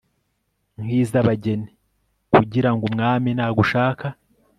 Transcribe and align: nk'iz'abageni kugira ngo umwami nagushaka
nk'iz'abageni 0.81 1.69
kugira 2.33 2.69
ngo 2.73 2.83
umwami 2.89 3.29
nagushaka 3.37 4.07